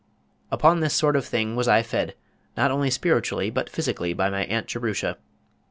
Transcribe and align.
Upon 0.49 0.79
this 0.79 0.95
sort 0.95 1.15
of 1.15 1.25
thing 1.27 1.55
was 1.55 1.67
I 1.67 1.83
fed, 1.83 2.15
not 2.57 2.71
only 2.71 2.89
spiritually 2.89 3.51
but 3.51 3.69
physically, 3.69 4.13
by 4.13 4.31
my 4.31 4.45
Aunt 4.45 4.65
Jerusha. 4.65 5.19